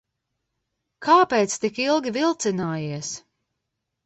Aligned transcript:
Kāpēc 1.07 1.57
tik 1.67 1.77
ilgi 1.85 2.15
vilcinājies? 2.17 3.13